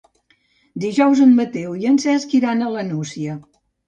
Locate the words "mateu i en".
1.39-1.99